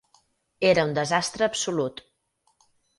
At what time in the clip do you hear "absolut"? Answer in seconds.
1.51-2.05